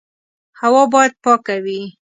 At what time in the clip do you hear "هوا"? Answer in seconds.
0.61-0.83